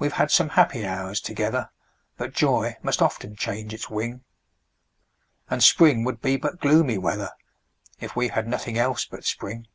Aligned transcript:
We've 0.00 0.14
had 0.14 0.32
some 0.32 0.48
happy 0.58 0.84
hours 0.84 1.20
together, 1.20 1.70
But 2.16 2.34
joy 2.34 2.76
must 2.82 3.00
often 3.00 3.36
change 3.36 3.72
its 3.72 3.88
wing; 3.88 4.24
And 5.48 5.62
spring 5.62 6.02
would 6.02 6.20
be 6.20 6.36
but 6.36 6.58
gloomy 6.58 6.98
weather, 6.98 7.30
If 8.00 8.16
we 8.16 8.30
had 8.30 8.48
nothing 8.48 8.76
else 8.78 9.04
but 9.04 9.24
spring. 9.24 9.68